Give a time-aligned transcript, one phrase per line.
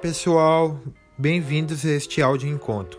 [0.00, 0.80] pessoal,
[1.18, 2.98] bem-vindos a este áudio encontro.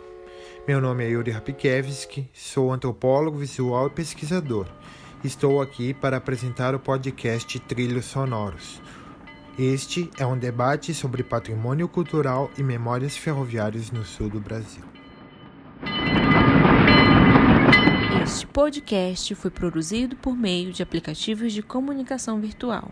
[0.68, 4.68] Meu nome é Yuri Rapikevski, sou antropólogo visual e pesquisador.
[5.24, 8.80] Estou aqui para apresentar o podcast Trilhos Sonoros.
[9.58, 14.84] Este é um debate sobre patrimônio cultural e memórias ferroviárias no sul do Brasil.
[18.24, 22.92] Este podcast foi produzido por meio de aplicativos de comunicação virtual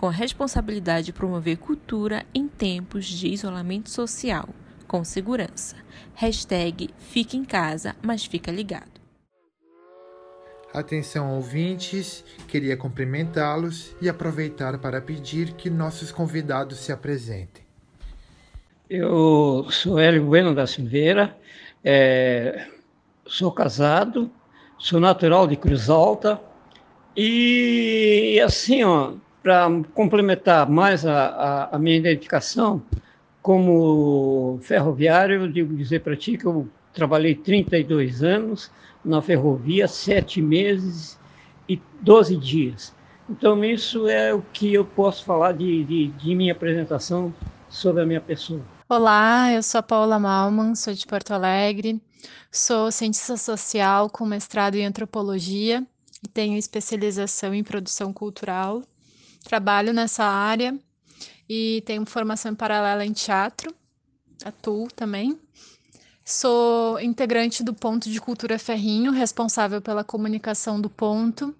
[0.00, 4.48] com a responsabilidade de promover cultura em tempos de isolamento social,
[4.88, 5.76] com segurança.
[6.14, 8.98] Hashtag Fique em casa, mas fica ligado.
[10.72, 17.62] Atenção ouvintes, queria cumprimentá-los e aproveitar para pedir que nossos convidados se apresentem.
[18.88, 21.36] Eu sou Hélio Bueno da Silveira,
[21.84, 22.68] é,
[23.26, 24.30] sou casado,
[24.78, 26.40] sou natural de Cruz Alta
[27.14, 32.82] e assim, ó, para complementar mais a, a, a, minha identificação
[33.42, 38.70] como ferroviário, eu digo dizer para ti que eu trabalhei 32 anos
[39.04, 41.18] na ferrovia, sete meses
[41.68, 42.94] e 12 dias.
[43.28, 47.32] Então, isso é o que eu posso falar de, de, de minha apresentação
[47.68, 48.60] sobre a minha pessoa.
[48.88, 52.02] Olá, eu sou a Paula Malman, sou de Porto Alegre,
[52.50, 55.86] sou cientista social com mestrado em antropologia
[56.22, 58.82] e tenho especialização em produção cultural
[59.44, 60.78] trabalho nessa área
[61.48, 63.74] e tenho formação em paralela em teatro,
[64.44, 65.38] atuo também.
[66.24, 71.54] Sou integrante do Ponto de Cultura Ferrinho, responsável pela comunicação do ponto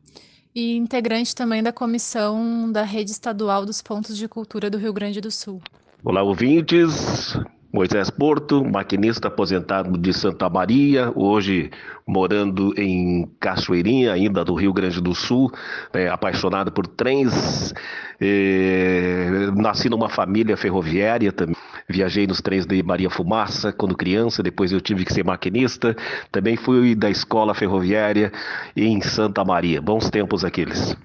[0.54, 5.20] e integrante também da comissão da Rede Estadual dos Pontos de Cultura do Rio Grande
[5.20, 5.60] do Sul.
[6.04, 7.34] Olá, ouvintes.
[7.72, 11.70] Moisés Porto, maquinista aposentado de Santa Maria, hoje
[12.04, 15.52] morando em Cachoeirinha, ainda do Rio Grande do Sul,
[15.92, 17.72] é, apaixonado por trens.
[18.20, 21.54] É, nasci numa família ferroviária também.
[21.88, 25.96] Viajei nos trens de Maria Fumaça quando criança, depois eu tive que ser maquinista.
[26.32, 28.32] Também fui da escola ferroviária
[28.76, 29.80] em Santa Maria.
[29.80, 30.96] Bons tempos aqueles.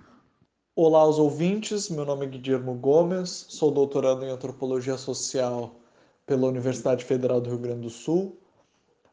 [0.75, 5.84] Olá aos ouvintes, meu nome é Guilherme Gomes, sou doutorando em antropologia social
[6.25, 8.37] pela Universidade Federal do Rio Grande do Sul.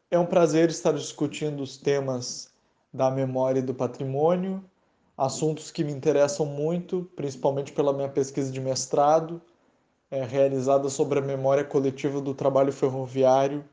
[0.09, 2.51] É um prazer estar discutindo os temas
[2.93, 4.63] da memória e do patrimônio,
[5.17, 9.41] assuntos que me interessam muito, principalmente pela minha pesquisa de mestrado,
[10.11, 13.65] é, realizada sobre a memória coletiva do trabalho ferroviário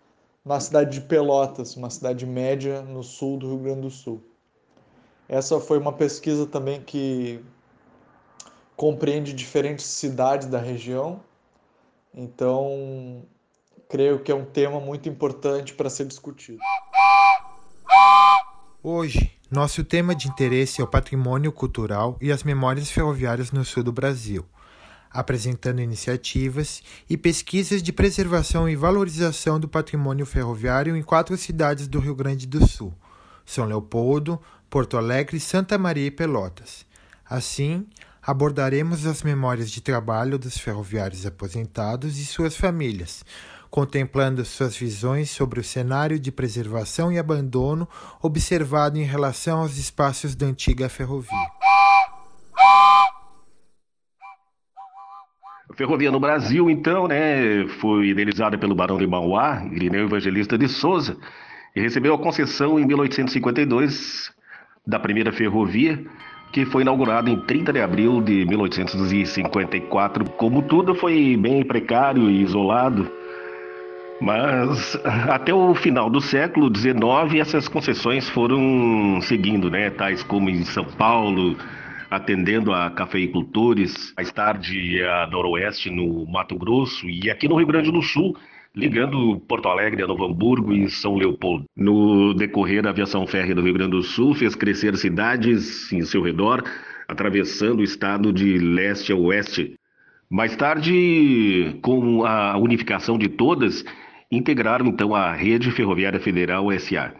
[0.44, 4.22] na cidade de Pelotas, uma cidade média no sul do Rio Grande do Sul.
[5.28, 7.44] Essa foi uma pesquisa também que
[8.74, 11.20] compreende diferentes cidades da região
[12.14, 13.26] então,
[13.88, 16.58] creio que é um tema muito importante para ser discutido.
[18.82, 23.82] Hoje, nosso tema de interesse é o patrimônio cultural e as memórias ferroviárias no sul
[23.82, 24.46] do Brasil,
[25.10, 31.98] apresentando iniciativas e pesquisas de preservação e valorização do patrimônio ferroviário em quatro cidades do
[31.98, 32.94] Rio Grande do Sul:
[33.44, 34.40] São Leopoldo,
[34.70, 36.86] Porto Alegre, Santa Maria e Pelotas.
[37.28, 37.86] Assim,
[38.22, 43.24] abordaremos as memórias de trabalho dos ferroviários aposentados e suas famílias,
[43.70, 47.88] contemplando suas visões sobre o cenário de preservação e abandono
[48.20, 51.30] observado em relação aos espaços da antiga ferrovia.
[55.70, 60.68] A ferrovia no Brasil, então, né, foi idealizada pelo Barão de Mauá, Irineu Evangelista de
[60.68, 61.16] Souza,
[61.74, 64.32] e recebeu a concessão em 1852
[64.84, 66.04] da primeira ferrovia
[66.52, 70.24] que foi inaugurado em 30 de abril de 1854.
[70.30, 73.10] Como tudo foi bem precário e isolado,
[74.20, 74.96] mas
[75.28, 79.90] até o final do século XIX essas concessões foram seguindo, né?
[79.90, 81.56] Tais como em São Paulo,
[82.10, 87.90] atendendo a cafeicultores, mais tarde a Noroeste no Mato Grosso e aqui no Rio Grande
[87.90, 88.36] do Sul
[88.74, 91.64] ligando Porto Alegre a Novo Hamburgo e São Leopoldo.
[91.76, 96.22] No decorrer da aviação férrea do Rio Grande do Sul, fez crescer cidades em seu
[96.22, 96.62] redor,
[97.08, 99.74] atravessando o estado de leste a oeste.
[100.28, 103.84] Mais tarde, com a unificação de todas,
[104.30, 107.12] integraram então a Rede Ferroviária Federal SA.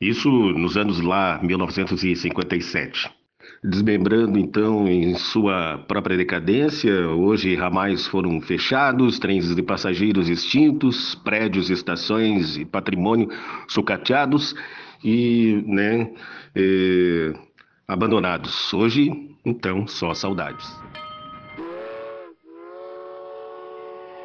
[0.00, 3.19] Isso nos anos lá 1957
[3.62, 7.08] desmembrando então em sua própria decadência.
[7.08, 13.28] Hoje ramais foram fechados, trens de passageiros extintos, prédios, estações e patrimônio
[13.68, 14.54] sucateados
[15.04, 16.10] e né,
[16.54, 17.34] eh,
[17.86, 18.72] abandonados.
[18.72, 19.10] Hoje,
[19.44, 20.66] então, só saudades.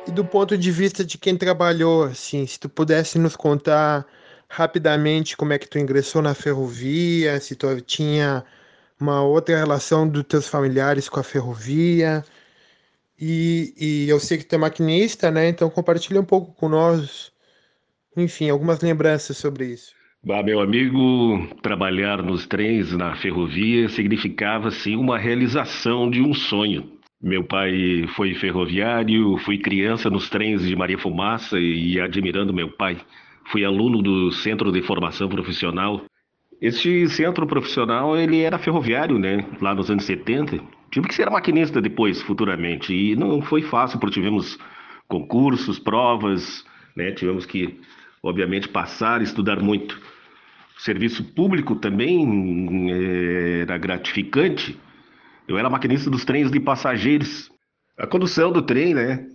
[0.08, 4.06] E do ponto de vista de quem trabalhou, assim, se tu pudesse nos contar
[4.48, 8.46] rapidamente como é que tu ingressou na ferrovia, se tu tinha
[9.00, 12.24] uma outra relação dos teus familiares com a ferrovia.
[13.20, 15.48] E, e eu sei que tu é maquinista, né?
[15.50, 17.32] Então compartilha um pouco com nós,
[18.16, 19.94] enfim, algumas lembranças sobre isso.
[20.24, 26.96] Bah, meu amigo, trabalhar nos trens na ferrovia significava sim uma realização de um sonho.
[27.22, 32.98] Meu pai foi ferroviário, fui criança nos trens de Maria Fumaça e admirando meu pai.
[33.52, 36.04] Fui aluno do Centro de Formação Profissional.
[36.66, 39.46] Este centro profissional, ele era ferroviário, né?
[39.62, 40.60] Lá nos anos 70.
[40.90, 42.92] Tive que ser maquinista depois, futuramente.
[42.92, 44.58] E não foi fácil, porque tivemos
[45.08, 46.66] concursos, provas,
[46.96, 47.12] né?
[47.12, 47.80] Tivemos que,
[48.24, 49.96] obviamente, passar, estudar muito.
[50.76, 54.76] O serviço público também eh, era gratificante.
[55.48, 57.52] Eu era maquinista dos trens de passageiros.
[57.98, 59.26] A condução do trem, né,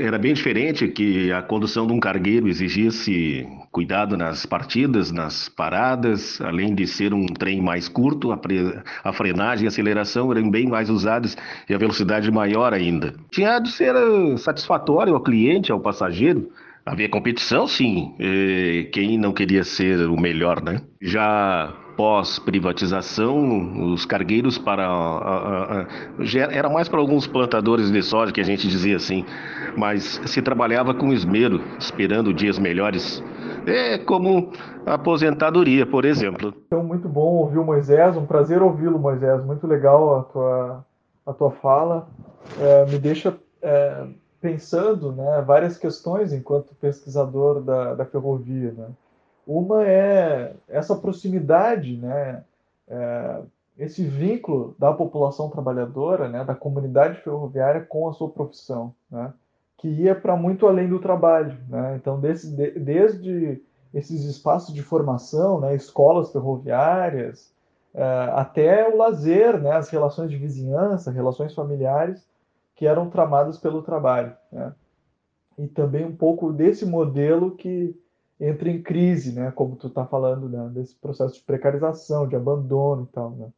[0.00, 6.40] era bem diferente, que a condução de um cargueiro exigia-se cuidado nas partidas, nas paradas,
[6.40, 8.80] além de ser um trem mais curto, a, pre...
[9.02, 11.36] a frenagem e a aceleração eram bem mais usadas
[11.68, 13.12] e a velocidade maior ainda.
[13.28, 16.48] Tinha de ser eh, satisfatório ao cliente, ao passageiro,
[16.84, 18.14] Havia competição, sim.
[18.18, 20.80] E quem não queria ser o melhor, né?
[21.00, 25.86] Já pós-privatização, os cargueiros para.
[26.50, 29.22] Era mais para alguns plantadores de soja, que a gente dizia assim,
[29.76, 33.22] mas se trabalhava com esmero, esperando dias melhores.
[33.66, 34.50] É como
[34.86, 36.54] aposentadoria, por exemplo.
[36.66, 39.44] Então, muito bom ouvir o Moisés, um prazer ouvi-lo, Moisés.
[39.44, 40.84] Muito legal a tua,
[41.26, 42.08] a tua fala.
[42.58, 43.36] É, me deixa.
[43.60, 44.06] É
[44.40, 48.72] pensando né, várias questões enquanto pesquisador da, da ferrovia.
[48.72, 48.86] Né?
[49.50, 52.44] Uma é essa proximidade, né,
[52.86, 53.42] é,
[53.76, 59.34] esse vínculo da população trabalhadora, né, da comunidade ferroviária com a sua profissão, né,
[59.76, 61.58] que ia para muito além do trabalho.
[61.68, 61.96] Né?
[61.96, 63.60] Então, desse, de, desde
[63.92, 67.52] esses espaços de formação, né, escolas ferroviárias,
[67.92, 72.24] é, até o lazer, né, as relações de vizinhança, relações familiares,
[72.76, 74.32] que eram tramadas pelo trabalho.
[74.52, 74.72] Né?
[75.58, 77.98] E também um pouco desse modelo que
[78.40, 79.52] entra em crise, né?
[79.54, 80.70] como tu está falando, né?
[80.72, 83.30] desse processo de precarização, de abandono e tal.
[83.32, 83.48] Né?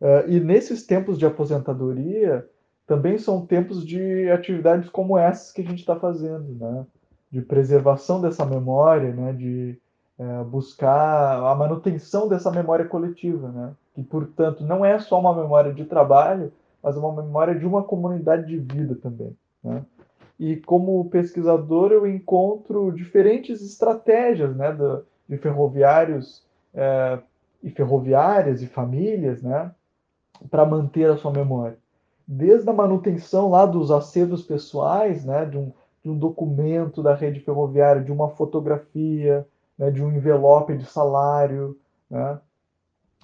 [0.00, 2.46] Uh, e nesses tempos de aposentadoria,
[2.86, 6.86] também são tempos de atividades como essas que a gente está fazendo, né?
[7.30, 9.32] de preservação dessa memória, né?
[9.32, 9.78] de
[10.18, 13.72] é, buscar a manutenção dessa memória coletiva, né?
[13.94, 18.46] que, portanto, não é só uma memória de trabalho, mas uma memória de uma comunidade
[18.46, 19.34] de vida também.
[19.64, 19.84] Né?
[20.38, 26.44] E como pesquisador, eu encontro diferentes estratégias né, do, de ferroviários
[26.74, 27.18] é,
[27.62, 29.70] e ferroviárias e famílias né,
[30.50, 31.78] para manter a sua memória.
[32.28, 35.72] Desde a manutenção lá dos acervos pessoais, né, de, um,
[36.02, 39.46] de um documento da rede ferroviária, de uma fotografia,
[39.78, 41.78] né, de um envelope de salário,
[42.10, 42.38] né,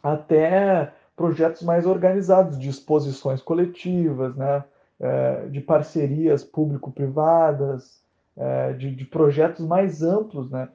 [0.02, 4.64] até projetos mais organizados, de exposições coletivas, né?
[5.02, 8.00] É, de parcerias público-privadas,
[8.36, 10.68] é, de, de, projetos mais amplos, né?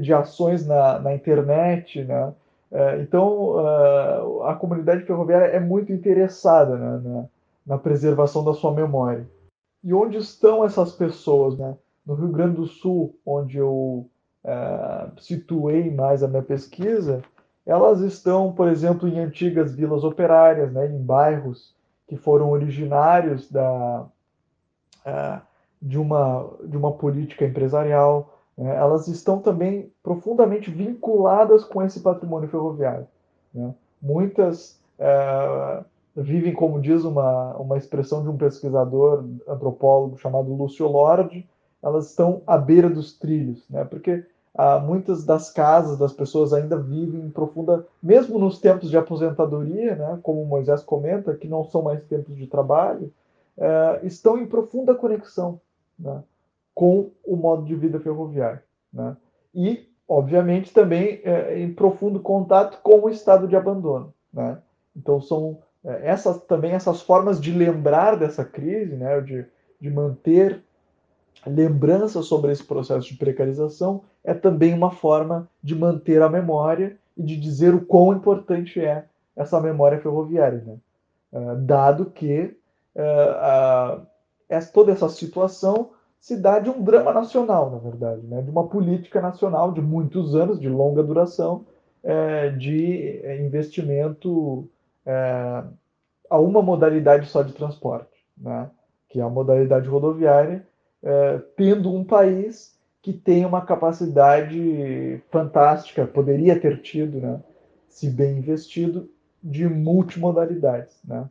[0.00, 2.04] de ações na, na internet.
[2.04, 2.32] Né?
[2.70, 3.58] É, então,
[4.44, 7.00] a comunidade ferroviária é muito interessada né?
[7.04, 7.24] na,
[7.66, 9.26] na, preservação da sua memória.
[9.82, 11.58] E onde estão essas pessoas?
[11.58, 11.76] Né?
[12.06, 14.06] No Rio Grande do Sul, onde eu
[14.44, 17.22] é, situei mais a minha pesquisa,
[17.66, 21.76] elas estão, por exemplo, em antigas vilas operárias, né, em bairros
[22.08, 24.06] que foram originários da,
[25.06, 25.40] uh,
[25.80, 28.34] de, uma, de uma política empresarial.
[28.56, 33.06] Né, elas estão também profundamente vinculadas com esse patrimônio ferroviário.
[33.54, 33.74] Né.
[34.00, 35.84] Muitas uh,
[36.16, 41.46] vivem, como diz uma, uma expressão de um pesquisador antropólogo chamado Lúcio Lorde,
[41.82, 44.24] elas estão à beira dos trilhos, né, porque
[44.54, 49.94] ah, muitas das casas das pessoas ainda vivem em profunda, mesmo nos tempos de aposentadoria,
[49.94, 53.12] né, como Moisés comenta, que não são mais tempos de trabalho,
[53.56, 55.60] eh, estão em profunda conexão
[55.98, 56.22] né,
[56.74, 58.60] com o modo de vida ferroviário.
[58.92, 59.16] Né,
[59.54, 64.12] e, obviamente, também eh, em profundo contato com o estado de abandono.
[64.32, 64.58] Né.
[64.96, 69.44] Então, são eh, essas, também essas formas de lembrar dessa crise, né, de,
[69.80, 70.62] de manter
[71.46, 77.22] lembrança sobre esse processo de precarização é também uma forma de manter a memória e
[77.22, 79.04] de dizer o quão importante é
[79.36, 80.76] essa memória ferroviária, né?
[81.32, 82.56] uh, dado que
[82.96, 88.42] uh, uh, toda essa situação se dá de um drama nacional, na verdade, né?
[88.42, 91.64] de uma política nacional de muitos anos, de longa duração,
[92.02, 94.68] eh, de investimento
[96.28, 98.68] a uma modalidade só de transporte, né?
[99.08, 100.66] que é a modalidade rodoviária,
[101.02, 107.40] é, tendo um país que tem uma capacidade fantástica, poderia ter tido, né,
[107.88, 109.08] se bem investido,
[109.42, 111.28] de multimodalidades, né?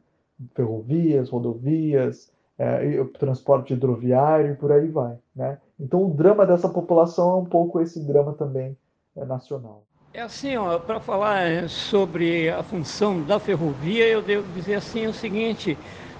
[0.55, 5.17] ferrovias, rodovias, é, transporte hidroviário e por aí vai.
[5.35, 5.57] Né?
[5.79, 8.77] Então o drama dessa população é um pouco esse drama também
[9.15, 9.83] é, nacional.
[10.13, 10.53] É assim,
[10.85, 15.77] para falar sobre a função da ferrovia, eu devo dizer assim o seguinte,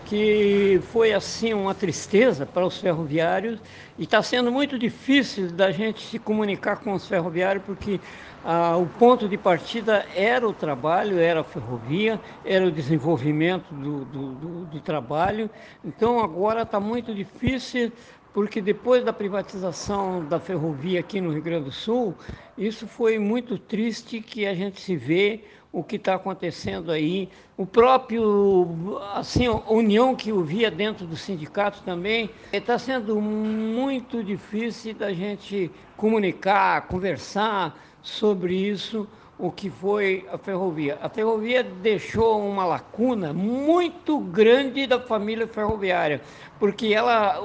[0.07, 3.59] que foi assim uma tristeza para os ferroviários
[3.99, 7.99] e está sendo muito difícil da gente se comunicar com os ferroviários porque
[8.45, 14.05] ah, o ponto de partida era o trabalho, era a ferrovia, era o desenvolvimento do,
[14.05, 15.49] do, do, do trabalho.
[15.83, 17.91] Então agora está muito difícil
[18.33, 22.15] porque depois da privatização da ferrovia aqui no Rio Grande do Sul,
[22.57, 27.29] isso foi muito triste que a gente se vê o que está acontecendo aí.
[27.57, 34.23] O próprio, assim, a união que eu via dentro do sindicato também, está sendo muito
[34.23, 39.07] difícil da gente comunicar, conversar sobre isso,
[39.39, 40.97] o que foi a ferrovia.
[41.01, 46.21] A ferrovia deixou uma lacuna muito grande da família ferroviária,
[46.59, 47.39] porque ela,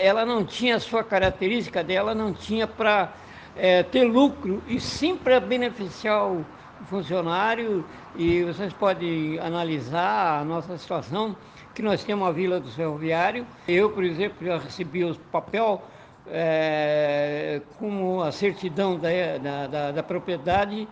[0.00, 3.12] ela não tinha a sua característica dela, não tinha para
[3.56, 6.46] é, ter lucro e sim para beneficiar o
[6.86, 7.84] funcionário.
[8.16, 11.36] E vocês podem analisar a nossa situação,
[11.74, 13.46] que nós temos a Vila do Ferroviário.
[13.66, 15.82] Eu, por exemplo, já recebi o papel
[16.26, 19.08] é, com a certidão da,
[19.42, 20.88] da, da, da propriedade,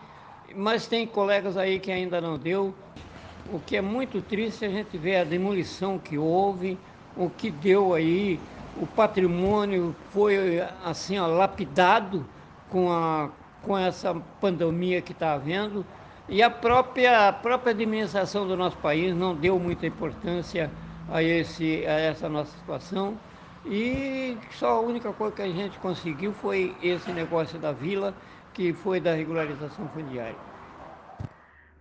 [0.54, 2.74] mas tem colegas aí que ainda não deu.
[3.52, 6.78] O que é muito triste é a gente ver a demolição que houve,
[7.16, 8.38] o que deu aí,
[8.76, 12.24] o patrimônio foi assim ó, lapidado
[12.68, 13.30] com, a,
[13.62, 15.84] com essa pandemia que está havendo
[16.28, 20.70] e a própria, a própria administração do nosso país não deu muita importância
[21.08, 23.18] a, esse, a essa nossa situação.
[23.66, 28.14] E só a única coisa que a gente conseguiu foi esse negócio da vila,
[28.54, 30.36] que foi da regularização fundiária.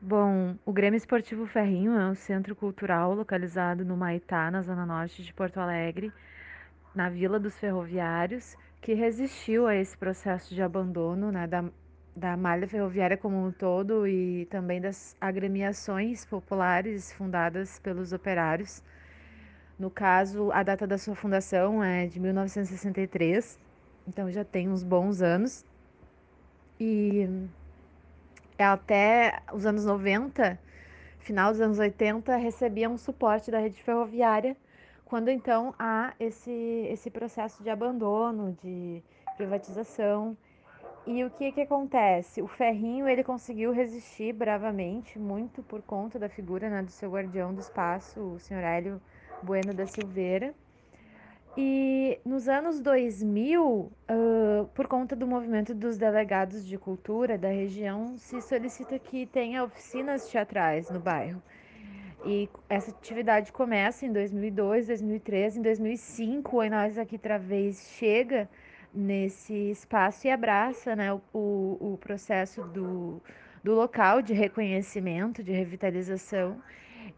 [0.01, 5.21] Bom, o Grêmio Esportivo Ferrinho é um centro cultural localizado no Maitá, na zona norte
[5.21, 6.11] de Porto Alegre,
[6.95, 11.65] na Vila dos Ferroviários, que resistiu a esse processo de abandono né, da,
[12.15, 18.81] da malha ferroviária como um todo e também das agremiações populares fundadas pelos operários
[19.79, 23.57] no caso, a data da sua fundação é de 1963,
[24.05, 25.65] então já tem uns bons anos.
[26.77, 27.47] E
[28.57, 30.59] é até os anos 90,
[31.19, 34.57] final dos anos 80, recebia um suporte da rede ferroviária,
[35.09, 39.03] quando então há esse, esse processo de abandono, de
[39.35, 40.37] privatização.
[41.07, 42.41] E o que, que acontece?
[42.41, 47.53] O ferrinho ele conseguiu resistir bravamente, muito por conta da figura né, do seu guardião
[47.53, 49.01] do espaço, o senhor Hélio
[49.41, 50.53] Bueno da Silveira.
[51.57, 58.15] E nos anos 2000, uh, por conta do movimento dos delegados de cultura da região,
[58.17, 61.41] se solicita que tenha oficinas teatrais no bairro.
[62.25, 68.49] E essa atividade começa em 2002, 2003, em 2005, o Nós Aqui Travês chega
[68.93, 73.21] nesse espaço e abraça né, o, o, processo do,
[73.63, 76.61] do local de reconhecimento, de revitalização.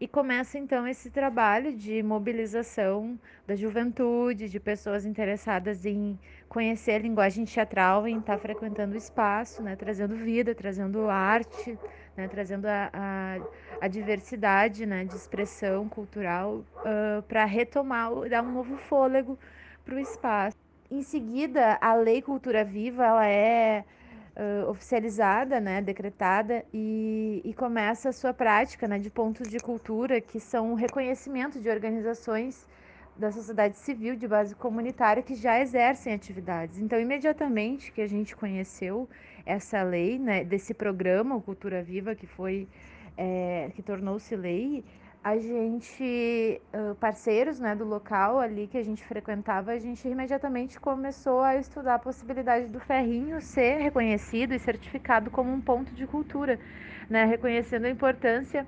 [0.00, 6.18] E começa então esse trabalho de mobilização da juventude, de pessoas interessadas em
[6.48, 11.78] conhecer a linguagem teatral, em estar frequentando o espaço, né, trazendo vida, trazendo arte,
[12.16, 13.38] né, trazendo a, a,
[13.80, 19.38] a, diversidade né, de expressão cultural uh, para retomar, dar um novo fôlego
[19.84, 20.56] para o espaço.
[20.90, 23.84] Em seguida, a Lei Cultura Viva ela é
[24.36, 30.20] uh, oficializada, né, decretada, e, e, começa a sua prática né, de pontos de cultura,
[30.20, 32.66] que são o reconhecimento de organizações
[33.16, 36.78] da sociedade civil de base comunitária que já exercem atividades.
[36.78, 39.08] Então, imediatamente que a gente conheceu
[39.44, 42.68] essa lei, né, desse programa, Cultura Viva, que foi,
[43.16, 44.84] é, que tornou-se lei,
[45.24, 46.60] a gente,
[46.98, 51.94] parceiros né, do local ali que a gente frequentava, a gente imediatamente começou a estudar
[51.94, 56.58] a possibilidade do ferrinho ser reconhecido e certificado como um ponto de cultura,
[57.08, 58.66] né, reconhecendo a importância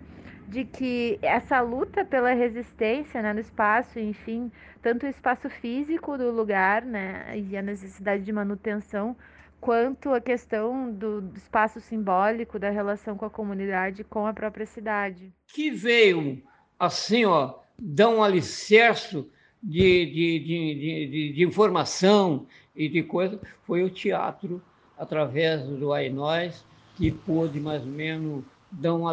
[0.48, 4.50] de que essa luta pela resistência né, no espaço, enfim,
[4.82, 9.16] tanto o espaço físico do lugar né, e a necessidade de manutenção,
[9.60, 15.32] quanto a questão do, espaço simbólico da relação com a comunidade, com a própria cidade.
[15.48, 16.42] Que veio,
[16.78, 19.26] assim, ó, dar um alicerce
[19.62, 22.46] de, de, de, de, informação
[22.76, 24.60] e de coisa, foi o teatro,
[24.98, 26.62] através do Ainós,
[26.96, 28.44] que pôde mais ou menos
[28.80, 29.12] dar uma,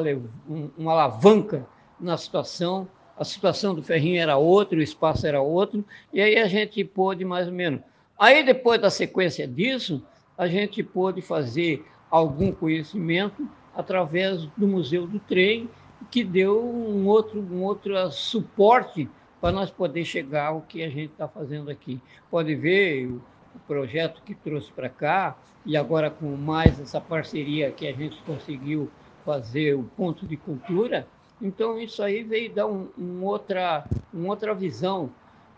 [0.77, 1.65] uma alavanca
[1.99, 2.87] na situação.
[3.17, 7.23] A situação do Ferrinho era outra, o espaço era outro, e aí a gente pôde
[7.23, 7.81] mais ou menos.
[8.17, 10.03] Aí, depois da sequência disso,
[10.37, 15.69] a gente pôde fazer algum conhecimento através do Museu do Trem,
[16.09, 19.07] que deu um outro, um outro suporte
[19.39, 21.99] para nós poder chegar ao que a gente está fazendo aqui.
[22.29, 27.87] Pode ver o projeto que trouxe para cá, e agora com mais essa parceria que
[27.87, 28.89] a gente conseguiu
[29.25, 31.07] fazer o ponto de cultura,
[31.41, 35.09] então isso aí veio dar um, um outra, uma outra visão.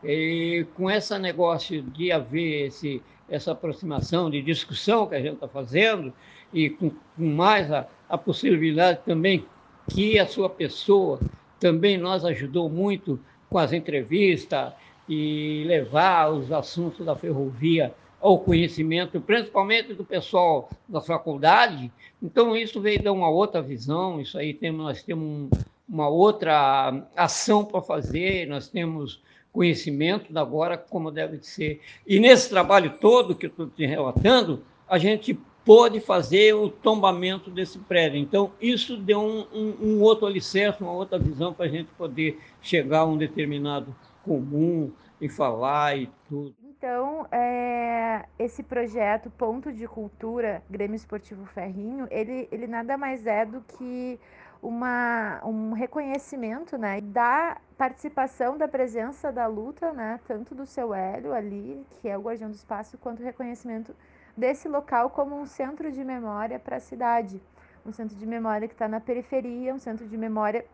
[0.04, 5.48] E com esse negócio de haver esse, essa aproximação de discussão que a gente está
[5.48, 6.14] fazendo,
[6.54, 9.46] e com, com mais a, a possibilidade também
[9.90, 11.20] que a sua pessoa
[11.60, 14.74] também nos ajudou muito com as entrevistas
[15.08, 17.94] e levar os assuntos da ferrovia
[18.24, 21.92] ao conhecimento, principalmente do pessoal da faculdade.
[22.22, 25.50] Então, isso veio dar uma outra visão, isso aí temos, nós temos
[25.88, 31.82] uma outra ação para fazer, nós temos conhecimento da agora como deve ser.
[32.08, 37.52] E nesse trabalho todo que eu estou te relatando, a gente pôde fazer o tombamento
[37.52, 38.18] desse prédio.
[38.22, 42.40] Então, isso deu um, um, um outro alicerce, uma outra visão para a gente poder
[42.62, 46.63] chegar a um determinado comum e falar e tudo.
[46.84, 53.46] Então, é, esse projeto Ponto de Cultura Grêmio Esportivo Ferrinho, ele, ele nada mais é
[53.46, 54.20] do que
[54.62, 61.32] uma, um reconhecimento né, da participação, da presença da luta, né, tanto do seu Hélio
[61.32, 63.96] ali, que é o guardião do espaço, quanto o reconhecimento
[64.36, 67.42] desse local como um centro de memória para a cidade.
[67.86, 70.66] Um centro de memória que está na periferia, um centro de memória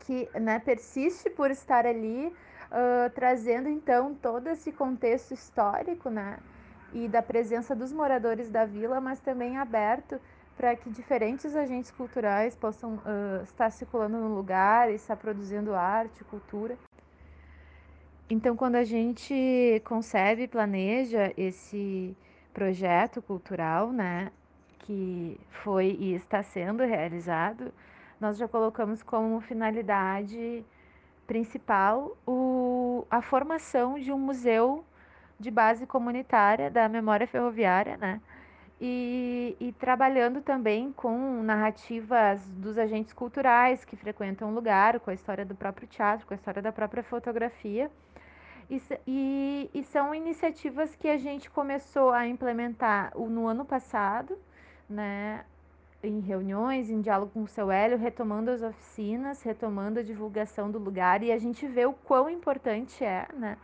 [0.00, 2.34] que né, persiste por estar ali,
[2.70, 6.38] uh, trazendo então todo esse contexto histórico, né?
[6.92, 10.20] E da presença dos moradores da vila, mas também aberto
[10.56, 16.22] para que diferentes agentes culturais possam uh, estar circulando no lugar e estar produzindo arte,
[16.24, 16.76] cultura.
[18.28, 22.16] Então, quando a gente concebe e planeja esse
[22.52, 24.30] projeto cultural, né,
[24.80, 27.72] que foi e está sendo realizado,
[28.20, 30.64] nós já colocamos como finalidade
[31.30, 34.84] principal o, a formação de um museu
[35.38, 38.20] de base comunitária da memória ferroviária, né?
[38.80, 45.14] E, e, trabalhando também com narrativas dos agentes culturais que frequentam o lugar, com a
[45.14, 47.88] história do próprio teatro, com a história da própria fotografia.
[48.68, 54.36] E, e, e são iniciativas que a gente começou a implementar no ano passado,
[54.88, 55.44] né?
[56.02, 60.78] Em reuniões, em diálogo com o seu Hélio, retomando as oficinas, retomando a divulgação do
[60.78, 63.58] lugar, e a gente vê o quão importante é né,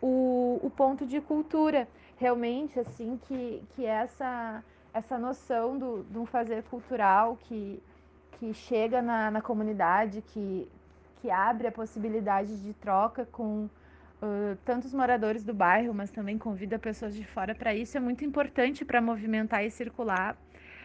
[0.00, 1.88] o, o ponto de cultura.
[2.16, 4.62] Realmente, assim, que, que essa,
[4.94, 7.82] essa noção do, do fazer cultural que,
[8.38, 10.68] que chega na, na comunidade, que,
[11.20, 13.68] que abre a possibilidade de troca com
[14.22, 18.24] uh, tantos moradores do bairro, mas também convida pessoas de fora para isso, é muito
[18.24, 20.36] importante para movimentar e circular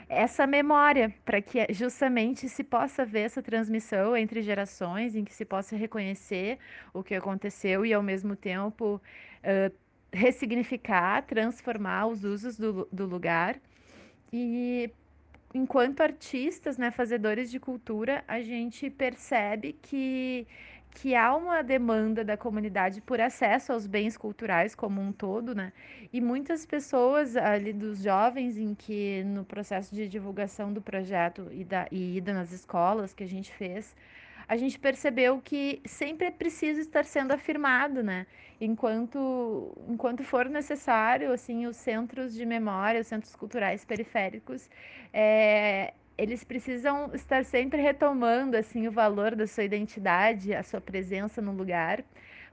[0.10, 5.46] essa memória, para que justamente se possa ver essa transmissão entre gerações, em que se
[5.46, 6.58] possa reconhecer
[6.93, 9.02] o que aconteceu e, ao mesmo tempo,
[9.43, 9.76] uh,
[10.12, 13.60] ressignificar, transformar os usos do, do lugar.
[14.32, 14.89] E
[15.54, 20.48] enquanto artistas, né, fazedores de cultura, a gente percebe que
[20.91, 25.71] que há uma demanda da comunidade por acesso aos bens culturais como um todo, né?
[26.12, 31.63] E muitas pessoas ali dos jovens em que no processo de divulgação do projeto e,
[31.63, 33.95] da, e ida nas escolas que a gente fez,
[34.47, 38.26] a gente percebeu que sempre é preciso estar sendo afirmado, né?
[38.60, 44.69] Enquanto, enquanto for necessário, assim, os centros de memória, os centros culturais periféricos,
[45.13, 51.41] é, eles precisam estar sempre retomando assim o valor da sua identidade, a sua presença
[51.41, 52.03] no lugar,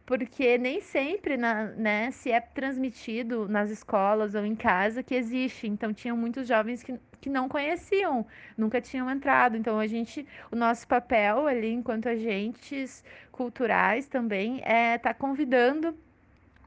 [0.04, 5.66] porque nem sempre na, né, se é transmitido nas escolas ou em casa que existe.
[5.66, 9.56] Então tinham muitos jovens que, que não conheciam, nunca tinham entrado.
[9.56, 15.96] Então a gente, o nosso papel ali enquanto agentes culturais também é estar tá convidando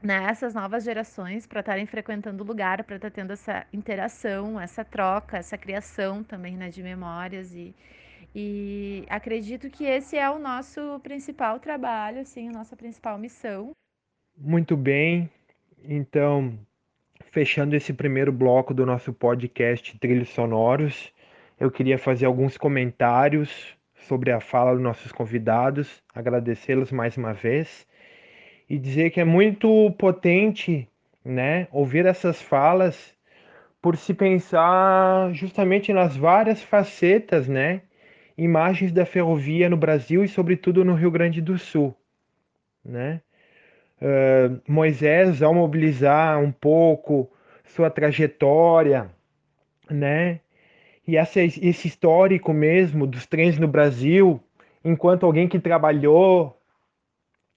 [0.02, 4.60] né, essas novas gerações para estarem frequentando o lugar, para estar tá tendo essa interação,
[4.60, 7.74] essa troca, essa criação também né, de memórias e,
[8.34, 13.72] e acredito que esse é o nosso principal trabalho, assim, a nossa principal missão.
[14.36, 15.28] Muito bem,
[15.82, 16.56] então
[17.30, 21.12] fechando esse primeiro bloco do nosso podcast Trilhos Sonoros,
[21.58, 27.87] eu queria fazer alguns comentários sobre a fala dos nossos convidados, agradecê-los mais uma vez
[28.68, 30.88] e dizer que é muito potente,
[31.24, 33.16] né, ouvir essas falas
[33.80, 37.82] por se pensar justamente nas várias facetas, né,
[38.36, 41.94] imagens da ferrovia no Brasil e sobretudo no Rio Grande do Sul,
[42.84, 43.20] né?
[44.00, 47.28] Uh, Moisés, ao mobilizar um pouco
[47.64, 49.10] sua trajetória,
[49.90, 50.40] né?
[51.06, 54.40] E essa, esse histórico mesmo dos trens no Brasil,
[54.84, 56.57] enquanto alguém que trabalhou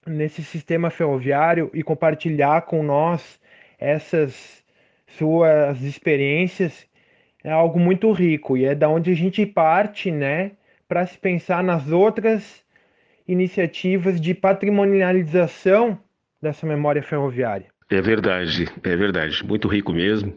[0.06, 3.40] nesse sistema ferroviário e compartilhar com nós
[3.78, 4.62] essas
[5.18, 6.86] suas experiências
[7.44, 10.52] é algo muito rico e é da onde a gente parte, né,
[10.88, 12.62] para se pensar nas outras
[13.26, 15.98] iniciativas de patrimonialização
[16.40, 17.66] dessa memória ferroviária.
[17.90, 20.36] É verdade, é verdade, muito rico mesmo.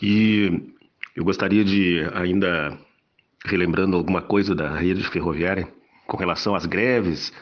[0.00, 0.72] E
[1.14, 2.76] eu gostaria de ainda
[3.44, 5.68] relembrando alguma coisa da rede ferroviária
[6.06, 7.32] com relação às greves,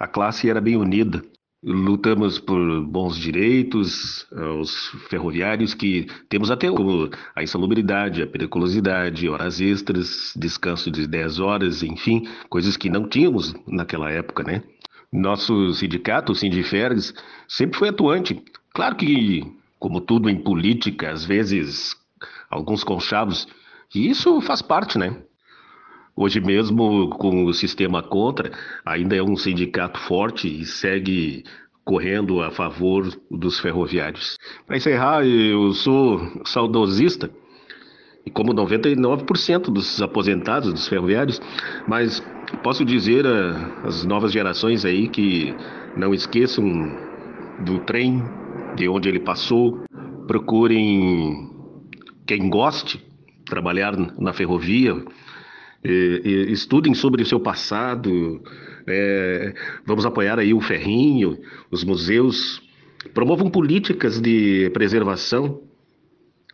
[0.00, 1.22] a classe era bem unida.
[1.62, 9.60] Lutamos por bons direitos aos ferroviários que temos até como a insalubridade, a periculosidade, horas
[9.60, 14.62] extras, descanso de 10 horas, enfim, coisas que não tínhamos naquela época, né?
[15.12, 17.12] Nosso sindicato, o Sindifergs,
[17.46, 18.42] sempre foi atuante.
[18.72, 19.44] Claro que,
[19.78, 21.94] como tudo em política, às vezes
[22.48, 23.46] alguns conchavos,
[23.94, 25.14] e isso faz parte, né?
[26.22, 28.52] Hoje mesmo, com o sistema contra,
[28.84, 31.44] ainda é um sindicato forte e segue
[31.82, 34.36] correndo a favor dos ferroviários.
[34.66, 37.30] Para encerrar, eu sou saudosista,
[38.26, 41.40] e como 99% dos aposentados dos ferroviários,
[41.88, 42.22] mas
[42.62, 43.24] posso dizer
[43.82, 45.54] às novas gerações aí que
[45.96, 46.62] não esqueçam
[47.64, 48.22] do trem,
[48.76, 49.84] de onde ele passou,
[50.26, 51.48] procurem
[52.26, 53.02] quem goste
[53.46, 55.02] trabalhar na ferrovia,
[55.82, 58.42] estudem sobre o seu passado,
[58.86, 59.54] é,
[59.86, 61.38] vamos apoiar aí o Ferrinho,
[61.70, 62.62] os museus,
[63.14, 65.62] promovam políticas de preservação.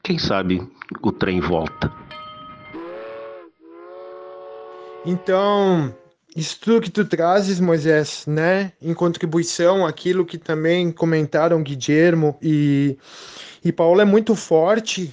[0.03, 0.62] Quem sabe
[1.03, 1.93] o trem volta.
[5.05, 5.95] Então,
[6.37, 12.97] isso tudo que tu trazes, Moisés, né, em contribuição àquilo que também comentaram Guilhermo e,
[13.65, 15.12] e Paulo é muito forte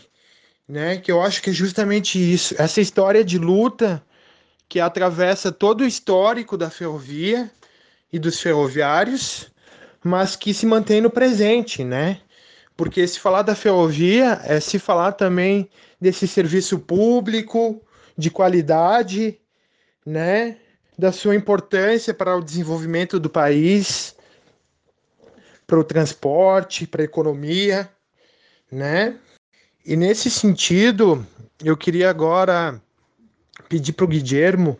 [0.68, 0.98] né?
[0.98, 4.04] Que eu acho que é justamente isso, essa história de luta
[4.68, 7.52] que atravessa todo o histórico da ferrovia
[8.12, 9.52] e dos ferroviários,
[10.04, 12.20] mas que se mantém no presente, né?
[12.76, 15.70] Porque se falar da ferrovia é se falar também
[16.02, 17.82] desse serviço público
[18.18, 19.40] de qualidade,
[20.06, 20.58] né?
[20.98, 24.16] Da sua importância para o desenvolvimento do país,
[25.66, 27.90] para o transporte, para a economia,
[28.72, 29.18] né?
[29.86, 31.26] E nesse sentido,
[31.62, 32.82] eu queria agora
[33.68, 34.80] pedir para o Guilhermo,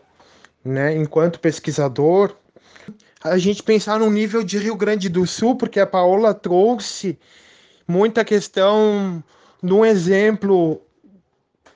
[0.64, 2.34] né, enquanto pesquisador,
[3.22, 7.18] a gente pensar no nível de Rio Grande do Sul, porque a Paola trouxe
[7.86, 9.22] muita questão
[9.62, 10.80] de um exemplo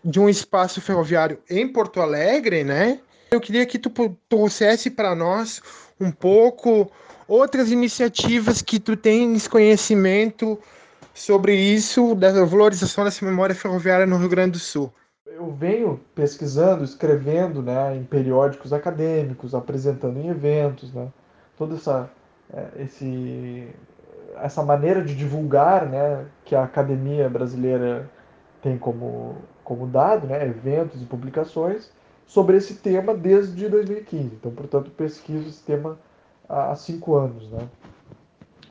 [0.02, 3.00] de um espaço ferroviário em Porto Alegre, né?
[3.30, 3.90] Eu queria que tu
[4.26, 5.60] trouxesse para nós
[6.00, 6.90] um pouco
[7.26, 10.58] outras iniciativas que tu tens conhecimento
[11.18, 14.92] sobre isso, da valorização dessa memória ferroviária no Rio Grande do Sul.
[15.26, 21.08] Eu venho pesquisando, escrevendo né, em periódicos acadêmicos, apresentando em eventos, né,
[21.56, 22.08] toda essa,
[22.52, 23.68] é, esse,
[24.36, 28.08] essa maneira de divulgar né, que a academia brasileira
[28.62, 31.90] tem como, como dado, né, eventos e publicações,
[32.26, 34.24] sobre esse tema desde 2015.
[34.26, 35.98] Então, portanto, pesquiso esse tema
[36.48, 37.50] há cinco anos.
[37.50, 37.68] Né.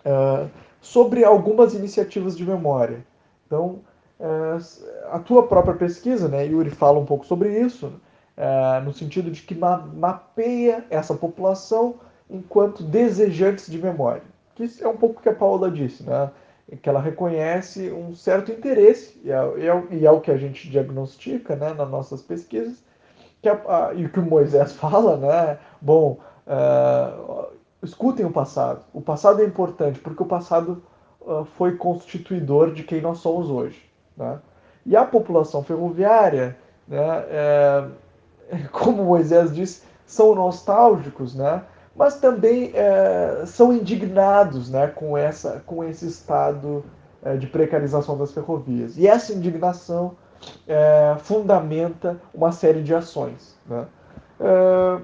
[0.06, 3.06] Uh, sobre algumas iniciativas de memória.
[3.46, 3.80] Então,
[4.20, 4.58] é,
[5.12, 7.92] a tua própria pesquisa, né, Yuri, fala um pouco sobre isso,
[8.38, 11.96] é, no sentido de que mapeia essa população
[12.30, 14.24] enquanto desejantes de memória.
[14.56, 16.32] Que é um pouco o que a Paula disse, né?
[16.82, 19.38] que ela reconhece um certo interesse, e é,
[19.92, 22.84] e é, o que a gente diagnostica né, nas nossas pesquisas,
[23.42, 25.60] que a, a, e o que o Moisés fala, né?
[25.82, 27.48] Bom, uh,
[27.82, 28.82] escutem o passado.
[28.94, 30.82] O passado é importante porque o passado
[31.22, 33.82] uh, foi constituidor de quem nós somos hoje.
[34.16, 34.40] Né?
[34.86, 37.88] E a população ferroviária, né, é,
[38.72, 41.64] como Moisés disse, são nostálgicos, né?
[41.96, 46.86] mas também é, são indignados né, com, essa, com esse estado
[47.24, 48.98] é, de precarização das ferrovias.
[48.98, 50.16] E essa indignação
[50.68, 53.58] é, fundamenta uma série de ações.
[53.66, 53.86] Né?
[54.40, 55.02] É,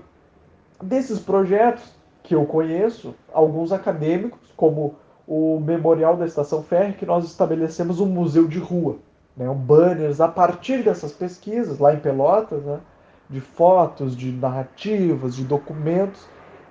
[0.84, 1.84] desses projetos,
[2.24, 4.96] que eu conheço, alguns acadêmicos, como
[5.28, 8.98] o Memorial da Estação Ferro, que nós estabelecemos um museu de rua,
[9.36, 12.80] né, um banners a partir dessas pesquisas, lá em Pelotas, né,
[13.30, 16.22] de fotos, de narrativas, de documentos,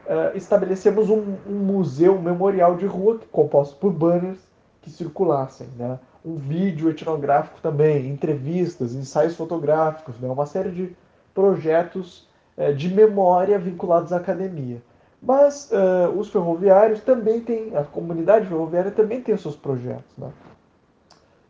[0.06, 4.38] uh, estabelecemos um, um, museu, um memorial de rua, composto por banners
[4.80, 10.96] que circulassem, né, um vídeo etnográfico também, entrevistas, ensaios fotográficos, né, uma série de
[11.34, 14.80] projetos uh, de memória vinculados à academia.
[15.22, 20.16] Mas uh, os ferroviários também têm, a comunidade ferroviária também tem seus projetos.
[20.18, 20.28] Né?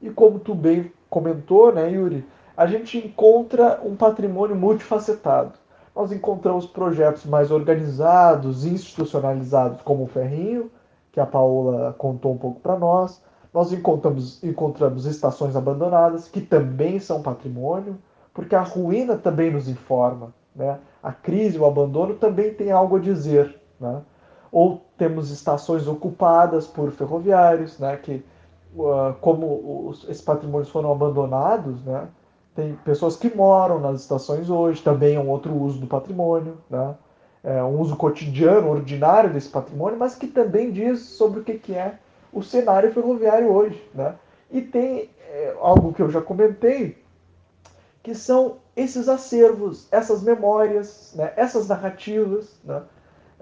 [0.02, 5.52] E como tu bem comentou, né, Yuri, a gente encontra um patrimônio multifacetado.
[5.96, 10.70] nós encontramos projetos mais organizados, institucionalizados, como o Ferrinho,
[11.10, 13.22] que a Paola contou um pouco para nós.
[13.54, 17.98] Nós encontramos, encontramos estações abandonadas, que também são patrimônio,
[18.34, 20.32] porque a ruína também nos informa.
[20.54, 20.78] Né?
[21.02, 23.61] A crise, o abandono também tem algo a dizer.
[23.82, 24.00] Né?
[24.50, 27.96] Ou temos estações ocupadas por ferroviários, né?
[27.96, 28.24] que,
[28.74, 32.08] uh, como os, esses patrimônios foram abandonados, né?
[32.54, 36.56] tem pessoas que moram nas estações hoje, também é um outro uso do patrimônio.
[36.70, 36.94] Né?
[37.42, 41.74] é, um uso cotidiano, ordinário desse patrimônio, mas que também diz sobre o que, que
[41.74, 41.98] é
[42.32, 43.82] o cenário ferroviário hoje.
[43.94, 44.14] Né?
[44.50, 47.02] E tem é, algo que eu já comentei,
[48.02, 51.32] que são esses acervos, essas memórias, né?
[51.36, 52.82] essas narrativas, né?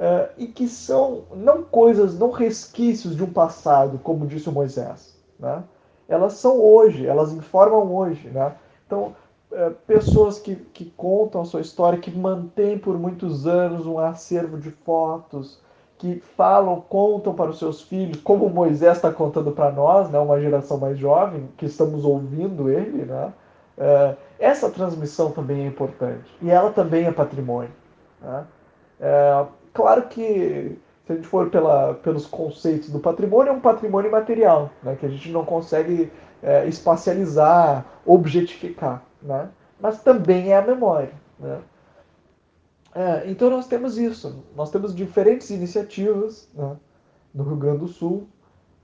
[0.02, 5.14] É, e que são não coisas, não resquícios de um passado, como disse o Moisés.
[5.38, 5.62] Né?
[6.08, 8.28] Elas são hoje, elas informam hoje.
[8.28, 8.54] Né?
[8.86, 9.14] Então,
[9.52, 14.58] é, pessoas que, que contam a sua história, que mantêm por muitos anos um acervo
[14.58, 15.60] de fotos,
[15.98, 20.40] que falam, contam para os seus filhos, como Moisés está contando para nós, né, uma
[20.40, 23.34] geração mais jovem, que estamos ouvindo ele, né,
[23.76, 26.24] é, essa transmissão também é importante.
[26.40, 27.70] E ela também é patrimônio.
[28.22, 28.46] Né?
[29.72, 34.70] Claro que, se a gente for pela, pelos conceitos do patrimônio, é um patrimônio material,
[34.82, 36.10] né, que a gente não consegue
[36.42, 39.50] é, espacializar, objetificar né?
[39.78, 41.12] mas também é a memória.
[41.38, 41.60] Né?
[42.94, 46.76] É, então nós temos isso, nós temos diferentes iniciativas né,
[47.34, 48.28] no Rio Grande do Sul,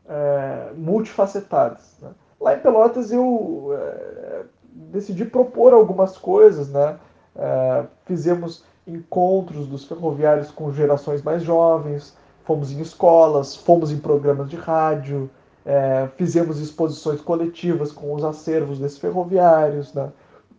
[0.09, 1.97] é, multifacetadas.
[2.01, 2.11] Né?
[2.41, 6.99] Lá em Pelotas eu é, decidi propor algumas coisas, né?
[7.35, 14.49] É, fizemos encontros dos ferroviários com gerações mais jovens, fomos em escolas, fomos em programas
[14.49, 15.29] de rádio,
[15.65, 20.13] é, fizemos exposições coletivas com os acervos desses ferroviários, né?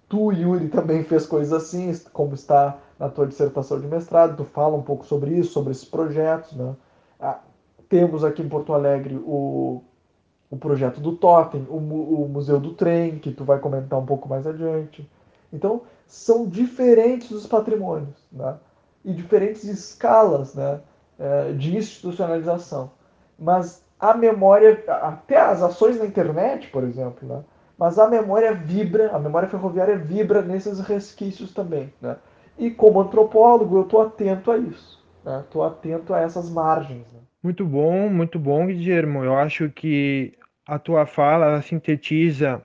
[0.09, 4.37] Tu, Yuri, também fez coisas assim, como está na tua dissertação de mestrado.
[4.37, 6.53] Tu fala um pouco sobre isso, sobre esses projetos.
[6.53, 6.75] Né?
[7.19, 7.39] Ah,
[7.89, 9.81] temos aqui em Porto Alegre o,
[10.49, 14.29] o projeto do Totem, o, o Museu do Trem, que tu vai comentar um pouco
[14.29, 15.07] mais adiante.
[15.51, 18.57] Então, são diferentes os patrimônios, né?
[19.03, 20.79] e diferentes escalas né?
[21.19, 22.91] É, de institucionalização.
[23.39, 27.43] Mas a memória, até as ações na internet, por exemplo, né?
[27.77, 31.91] mas a memória vibra, a memória ferroviária vibra nesses resquícios também.
[32.01, 32.15] Né?
[32.57, 35.03] E como antropólogo, eu estou atento a isso,
[35.43, 35.69] estou né?
[35.69, 37.11] atento a essas margens.
[37.11, 37.19] Né?
[37.41, 39.25] Muito bom, muito bom, Guilherme.
[39.25, 42.61] Eu acho que a tua fala sintetiza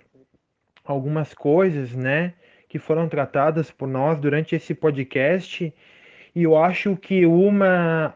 [0.85, 2.35] algumas coisas, né,
[2.73, 5.75] que foram tratadas por nós durante esse podcast.
[6.35, 8.15] E eu acho que uma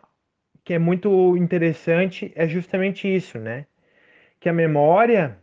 [0.64, 3.66] que é muito interessante é justamente isso, né?
[4.40, 5.36] Que a memória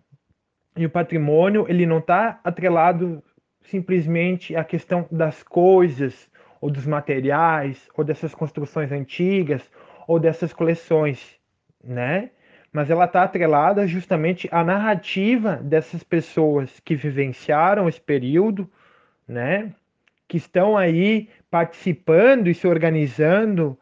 [0.75, 3.23] e o patrimônio, ele não está atrelado
[3.61, 6.27] simplesmente à questão das coisas,
[6.59, 9.61] ou dos materiais, ou dessas construções antigas,
[10.07, 11.39] ou dessas coleções,
[11.83, 12.31] né?
[12.71, 18.67] Mas ela está atrelada justamente à narrativa dessas pessoas que vivenciaram esse período,
[19.33, 19.73] né?
[20.27, 23.77] Que estão aí participando e se organizando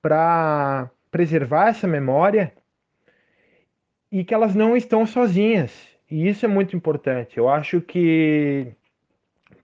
[0.00, 2.52] para preservar essa memória
[4.10, 5.72] e que elas não estão sozinhas,
[6.10, 7.38] e isso é muito importante.
[7.38, 8.72] Eu acho que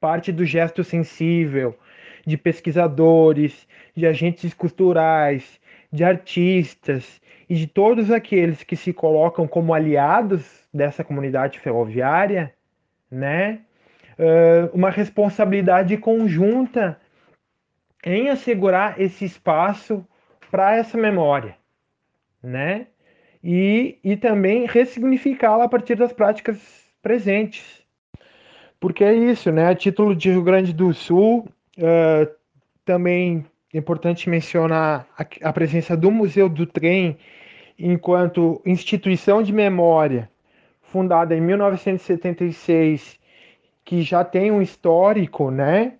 [0.00, 1.78] parte do gesto sensível
[2.26, 5.60] de pesquisadores, de agentes culturais,
[5.92, 12.54] de artistas e de todos aqueles que se colocam como aliados dessa comunidade ferroviária,
[13.10, 13.60] né?
[14.72, 17.00] Uma responsabilidade conjunta
[18.04, 20.04] em assegurar esse espaço
[20.50, 21.56] para essa memória,
[22.42, 22.86] né?
[23.42, 26.58] e, e também ressignificá-la a partir das práticas
[27.02, 27.82] presentes.
[28.80, 29.68] Porque é isso, né?
[29.68, 32.30] A título de Rio Grande do Sul, uh,
[32.84, 37.18] também é importante mencionar a, a presença do Museu do Trem
[37.78, 40.30] enquanto instituição de memória,
[40.82, 43.18] fundada em 1976,
[43.88, 45.94] que já tem um histórico, né?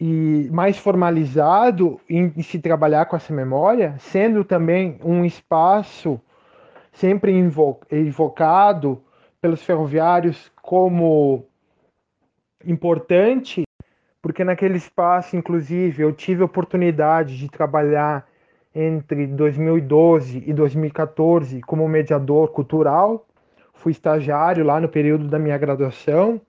[0.00, 6.18] E mais formalizado em, em se trabalhar com essa memória, sendo também um espaço
[6.94, 7.30] sempre
[7.92, 9.02] invocado
[9.38, 11.44] pelos ferroviários como
[12.64, 13.64] importante,
[14.22, 18.26] porque naquele espaço, inclusive, eu tive a oportunidade de trabalhar
[18.74, 23.26] entre 2012 e 2014 como mediador cultural.
[23.74, 26.40] Fui estagiário lá no período da minha graduação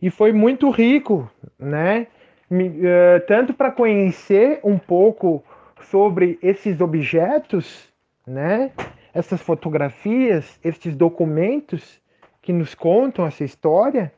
[0.00, 2.06] e foi muito rico, né?
[2.50, 5.44] Eh, tanto para conhecer um pouco
[5.82, 7.88] sobre esses objetos,
[8.26, 8.72] né?
[9.14, 12.00] essas fotografias, estes documentos
[12.40, 14.12] que nos contam essa história,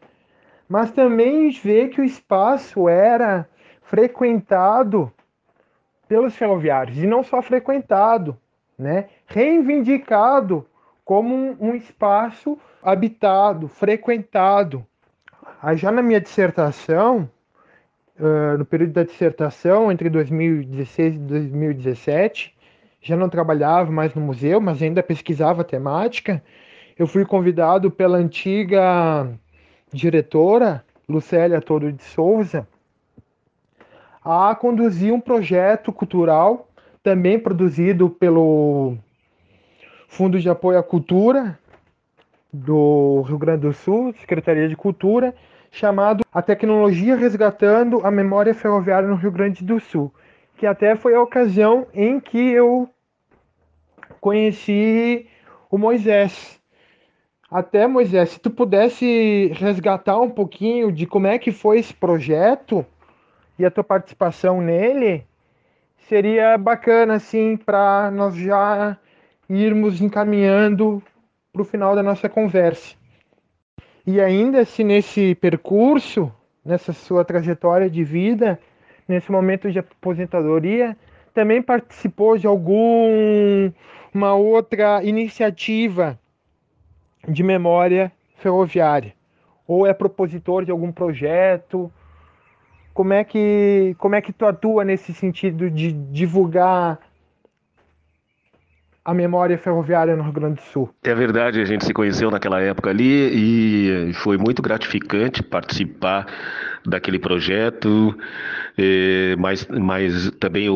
[0.68, 3.49] mas também ver que o espaço era
[3.83, 5.12] frequentado
[6.09, 8.38] pelos ferroviários e não só frequentado,
[8.79, 10.66] né, reivindicado
[11.05, 14.87] como um, um espaço habitado, frequentado.
[15.62, 17.31] Aí já na minha dissertação,
[18.18, 22.53] uh, no período da dissertação, entre 2016 e 2017,
[23.01, 26.42] já não trabalhava mais no museu, mas ainda pesquisava temática.
[26.98, 29.31] Eu fui convidado pela antiga
[29.92, 32.66] diretora, Lucélia Toro de Souza,
[34.25, 36.68] a conduzir um projeto cultural,
[37.05, 38.96] também produzido pelo
[40.09, 41.57] Fundo de Apoio à Cultura
[42.53, 45.33] do Rio Grande do Sul, Secretaria de Cultura,
[45.73, 50.13] chamado A Tecnologia Resgatando a Memória Ferroviária no Rio Grande do Sul,
[50.57, 52.89] que até foi a ocasião em que eu
[54.21, 55.27] conheci
[55.71, 56.61] o Moisés.
[57.51, 62.85] Até Moisés, se tu pudesse resgatar um pouquinho de como é que foi esse projeto
[63.59, 65.27] e a tua participação nele,
[66.07, 68.97] seria bacana assim para nós já
[69.49, 71.03] irmos encaminhando
[71.51, 73.02] para o final da nossa conversa.
[74.07, 76.33] E ainda se nesse percurso,
[76.65, 78.59] nessa sua trajetória de vida,
[79.07, 80.97] nesse momento de aposentadoria,
[81.33, 83.73] também participou de alguma
[84.35, 86.19] outra iniciativa
[87.29, 89.15] de memória ferroviária?
[89.67, 91.91] Ou é propositor de algum projeto?
[92.93, 96.99] Como é que, como é que tu atua nesse sentido de divulgar
[99.05, 100.91] a memória ferroviária no Rio Grande do Sul.
[101.03, 106.27] É verdade, a gente se conheceu naquela época ali e foi muito gratificante participar
[106.87, 108.17] daquele projeto,
[108.79, 110.69] eh, mas, mas também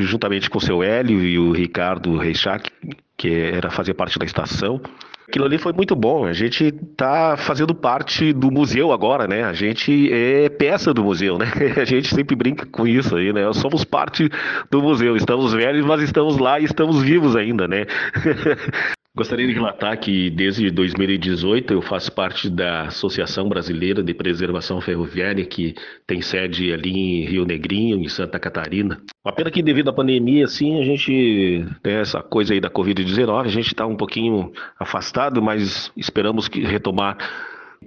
[0.00, 2.70] juntamente com o seu Hélio e o Ricardo Reichak,
[3.16, 4.80] que era fazer parte da estação,
[5.28, 6.24] Aquilo ali foi muito bom.
[6.24, 9.42] A gente está fazendo parte do museu agora, né?
[9.44, 11.46] A gente é peça do museu, né?
[11.80, 13.52] A gente sempre brinca com isso aí, né?
[13.52, 14.30] Somos parte
[14.70, 15.16] do museu.
[15.16, 17.86] Estamos velhos, mas estamos lá e estamos vivos ainda, né?
[19.16, 25.42] Gostaria de relatar que desde 2018 eu faço parte da Associação Brasileira de Preservação Ferroviária,
[25.46, 25.74] que
[26.06, 29.00] tem sede ali em Rio Negrinho, em Santa Catarina.
[29.24, 33.46] Uma pena que devido à pandemia, assim, a gente tem essa coisa aí da Covid-19,
[33.46, 37.16] a gente está um pouquinho afastado, mas esperamos que retomar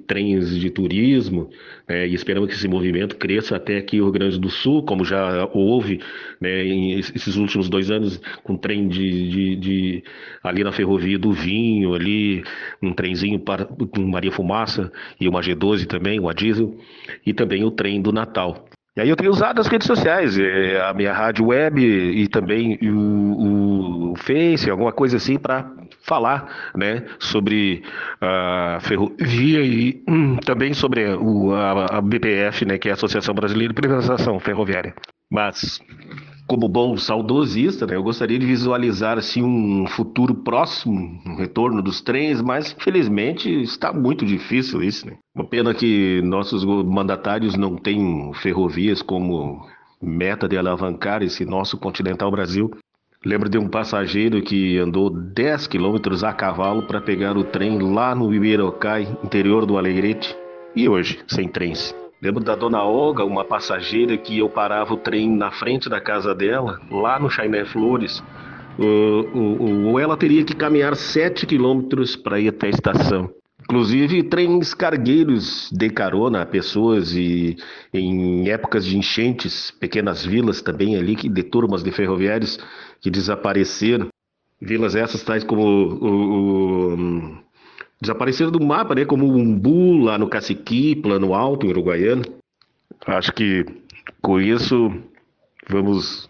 [0.07, 1.49] trens de turismo,
[1.87, 5.03] né, e esperamos que esse movimento cresça até aqui o Rio Grande do Sul, como
[5.05, 5.99] já houve
[6.39, 10.03] né, esses últimos dois anos, com trem de, de, de,
[10.43, 12.43] ali na ferrovia do Vinho, ali
[12.81, 16.75] um trenzinho para, com Maria Fumaça e uma G12 também, uma diesel,
[17.25, 18.65] e também o trem do Natal.
[18.99, 22.77] E aí eu tenho usado as redes sociais, é, a minha rádio web e também
[22.81, 27.83] o, o Face, alguma coisa assim, para falar né, sobre
[28.21, 33.33] a ferrovia e hum, também sobre o, a, a, BPF, né, que é a Associação
[33.33, 34.93] Brasileira de Privatização Ferroviária.
[35.31, 35.79] Mas,
[36.47, 42.01] como bom saudosista, né, eu gostaria de visualizar assim, um futuro próximo, um retorno dos
[42.01, 45.05] trens, mas infelizmente está muito difícil isso.
[45.05, 45.17] Né?
[45.35, 49.63] Uma pena que nossos mandatários não têm ferrovias como
[50.01, 52.71] meta de alavancar esse nosso continental Brasil.
[53.25, 58.15] Lembro de um passageiro que andou 10 quilômetros a cavalo para pegar o trem lá
[58.15, 60.33] no Ibirocai, interior do Alegrete,
[60.73, 61.93] e hoje, sem trens.
[62.21, 66.33] Lembro da dona Olga, uma passageira que eu parava o trem na frente da casa
[66.33, 68.23] dela, lá no Chainé Flores,
[68.77, 73.29] ou ela teria que caminhar 7 quilômetros para ir até a estação.
[73.69, 77.55] Inclusive, trens cargueiros de carona a pessoas e
[77.93, 82.57] em épocas de enchentes, pequenas vilas também ali, que de turmas de ferroviários
[82.99, 84.07] que desapareceram.
[84.59, 87.37] Vilas essas tais como o, o
[88.01, 89.05] desapareceram do mapa, né?
[89.05, 92.23] Como o Umbu lá no Caciqui, Plano Alto, em Uruguaiana.
[93.05, 93.63] Acho que
[94.19, 94.91] com isso
[95.69, 96.27] vamos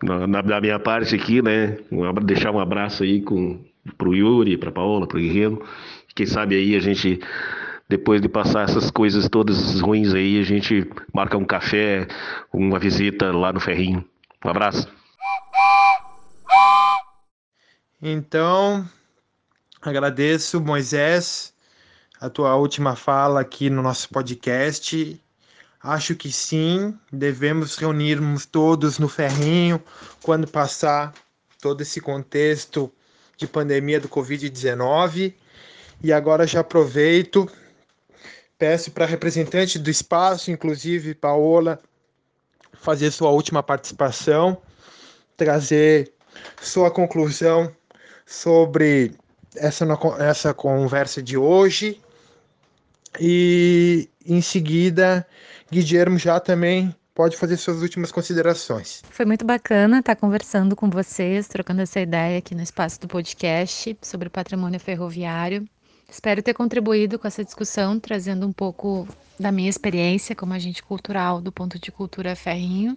[0.00, 1.76] na, na, minha parte aqui, né?
[2.22, 3.58] Deixar um abraço aí com
[3.96, 5.60] pro Yuri, pra Paola, pro Guerreiro
[6.18, 7.20] quem sabe aí a gente,
[7.88, 12.08] depois de passar essas coisas todas ruins aí, a gente marca um café,
[12.52, 14.04] uma visita lá no Ferrinho.
[14.44, 14.88] Um abraço.
[18.02, 18.84] Então,
[19.80, 21.54] agradeço, Moisés,
[22.20, 25.22] a tua última fala aqui no nosso podcast.
[25.80, 29.80] Acho que sim, devemos reunirmos todos no Ferrinho
[30.20, 31.14] quando passar
[31.62, 32.92] todo esse contexto
[33.36, 35.34] de pandemia do Covid-19
[36.02, 37.50] e agora já aproveito,
[38.58, 41.78] peço para a representante do espaço, inclusive Paola,
[42.74, 44.60] fazer sua última participação,
[45.36, 46.12] trazer
[46.60, 47.72] sua conclusão
[48.26, 49.14] sobre
[49.56, 49.86] essa,
[50.18, 52.00] essa conversa de hoje.
[53.18, 55.26] E em seguida,
[55.70, 59.02] Guilherme já também pode fazer suas últimas considerações.
[59.10, 63.98] Foi muito bacana estar conversando com vocês, trocando essa ideia aqui no espaço do podcast
[64.00, 65.66] sobre patrimônio ferroviário.
[66.10, 69.06] Espero ter contribuído com essa discussão, trazendo um pouco
[69.38, 72.96] da minha experiência como agente cultural do ponto de cultura ferrinho.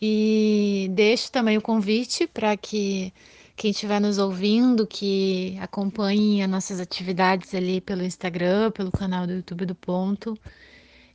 [0.00, 3.12] E deixo também o convite para que
[3.54, 9.34] quem estiver nos ouvindo, que acompanhe as nossas atividades ali pelo Instagram, pelo canal do
[9.34, 10.38] YouTube do Ponto.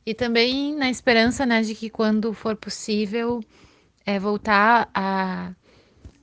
[0.06, 3.42] E também na esperança né, de que quando for possível
[4.04, 5.52] é, voltar a,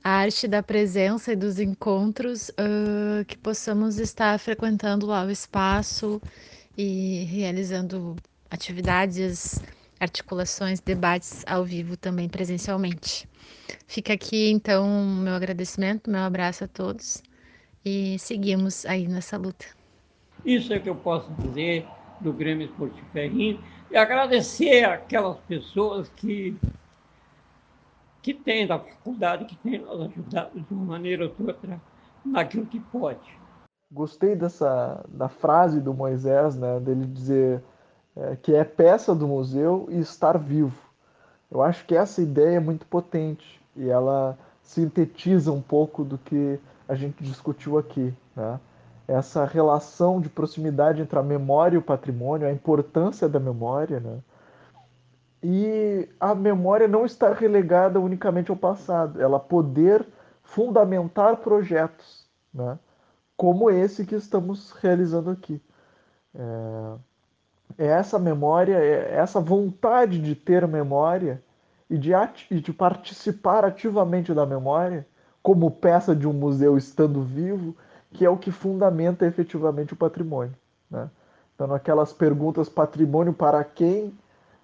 [0.02, 6.20] a arte da presença e dos encontros, uh, que possamos estar frequentando lá o espaço
[6.76, 8.16] e realizando
[8.50, 9.62] atividades,
[10.00, 13.28] articulações, debates ao vivo também presencialmente.
[13.86, 14.86] Fica aqui então
[15.22, 17.22] meu agradecimento, meu abraço a todos
[17.84, 19.66] e seguimos aí nessa luta.
[20.44, 21.86] Isso é que eu posso dizer
[22.20, 26.56] do Grêmio Esportivo Ferrinho e agradecer aquelas pessoas que
[28.22, 31.80] que têm da faculdade, que têm nos ajudado de uma maneira ou outra
[32.24, 33.36] naquilo que pode.
[33.90, 37.62] Gostei dessa da frase do Moisés, né, dele dizer
[38.16, 40.78] é, que é peça do museu e estar vivo.
[41.50, 46.58] Eu acho que essa ideia é muito potente e ela sintetiza um pouco do que
[46.88, 48.58] a gente discutiu aqui, né?
[49.06, 54.20] Essa relação de proximidade entre a memória e o patrimônio, a importância da memória, né?
[55.42, 60.06] E a memória não estar relegada unicamente ao passado, ela poder
[60.42, 62.78] fundamentar projetos, né?
[63.36, 65.60] Como esse que estamos realizando aqui.
[66.34, 66.98] É,
[67.78, 71.42] é essa memória, é essa vontade de ter memória
[71.90, 72.12] e de,
[72.50, 75.06] e de participar ativamente da memória,
[75.42, 77.76] como peça de um museu estando vivo,
[78.12, 80.54] que é o que fundamenta efetivamente o patrimônio.
[80.90, 81.10] Né?
[81.54, 84.12] Então, aquelas perguntas patrimônio para quem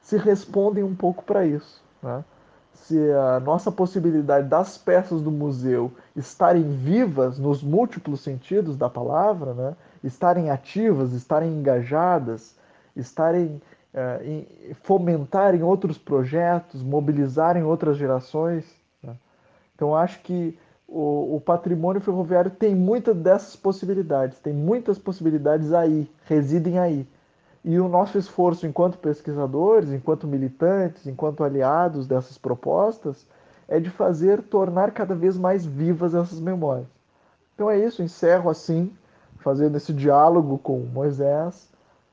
[0.09, 1.83] se respondem um pouco para isso.
[2.03, 2.25] Né?
[2.73, 9.53] Se a nossa possibilidade das peças do museu estarem vivas nos múltiplos sentidos da palavra,
[9.53, 9.77] né?
[10.03, 12.57] estarem ativas, estarem engajadas,
[12.97, 13.61] estarem
[13.93, 14.47] é,
[14.83, 18.65] fomentarem outros projetos, mobilizarem outras gerações.
[19.03, 19.15] Né?
[19.75, 26.11] Então, acho que o, o, patrimônio ferroviário tem muitas dessas possibilidades, tem muitas possibilidades aí,
[26.25, 27.07] residem aí.
[27.65, 33.27] E o nosso esforço enquanto pesquisadores, enquanto militantes, enquanto aliados dessas propostas,
[33.67, 36.87] é de fazer tornar cada vez mais vivas essas memórias.
[37.55, 38.93] Então é isso, encerro assim,
[39.39, 41.69] fazendo esse diálogo com Moisés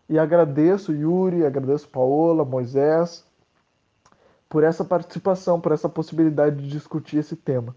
[0.10, 3.24] e agradeço Yuri, agradeço Paola, Moisés,
[4.50, 7.76] por essa participação, por essa possibilidade de discutir esse tema.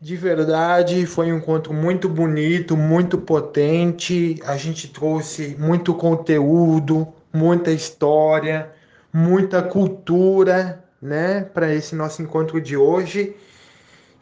[0.00, 4.40] De verdade, foi um encontro muito bonito, muito potente.
[4.46, 8.72] A gente trouxe muito conteúdo, muita história,
[9.12, 13.36] muita cultura, né, para esse nosso encontro de hoje.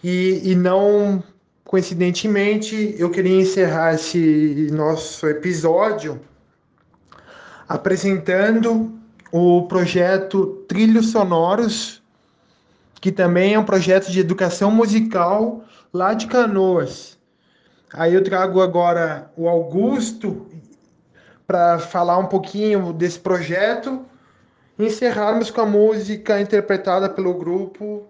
[0.03, 1.23] E, e não
[1.65, 6.19] coincidentemente, eu queria encerrar esse nosso episódio
[7.69, 8.99] apresentando
[9.31, 12.03] o projeto Trilhos Sonoros,
[13.01, 17.17] que também é um projeto de educação musical lá de Canoas.
[17.93, 20.47] Aí eu trago agora o Augusto
[21.47, 24.05] para falar um pouquinho desse projeto
[24.79, 28.07] encerrarmos com a música interpretada pelo grupo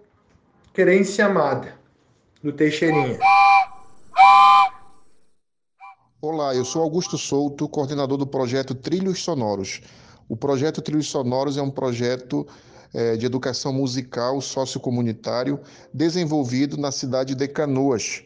[0.73, 1.73] Querência Amada,
[2.43, 3.17] do Teixeirinha.
[6.21, 9.81] Olá, eu sou Augusto Souto, coordenador do projeto Trilhos Sonoros.
[10.27, 12.45] O projeto Trilhos Sonoros é um projeto
[12.93, 15.59] é, de educação musical sociocomunitário
[15.93, 18.23] desenvolvido na cidade de Canoas.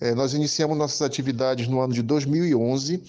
[0.00, 3.02] É, nós iniciamos nossas atividades no ano de 2011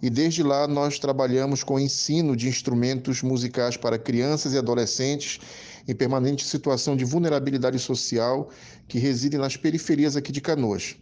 [0.00, 5.40] e desde lá nós trabalhamos com ensino de instrumentos musicais para crianças e adolescentes
[5.88, 8.50] em permanente situação de vulnerabilidade social
[8.86, 10.96] que residem nas periferias aqui de Canoas.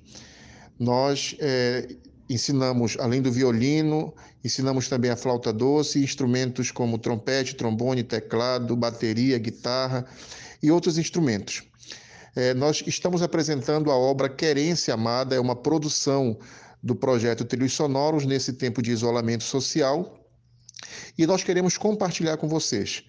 [0.79, 1.89] Nós é,
[2.29, 9.39] ensinamos, além do violino, ensinamos também a flauta doce, instrumentos como trompete, trombone, teclado, bateria,
[9.39, 10.07] guitarra
[10.63, 11.63] e outros instrumentos.
[12.35, 16.39] É, nós estamos apresentando a obra Querência Amada, é uma produção
[16.83, 20.21] do projeto Trilhos Sonoros nesse tempo de isolamento social
[21.17, 23.05] e nós queremos compartilhar com vocês.